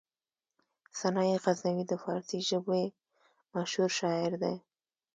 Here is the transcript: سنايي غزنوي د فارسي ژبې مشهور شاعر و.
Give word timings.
سنايي 0.99 1.35
غزنوي 1.43 1.83
د 1.87 1.93
فارسي 2.03 2.39
ژبې 2.49 2.83
مشهور 3.55 3.89
شاعر 3.99 4.31
و. 4.41 4.43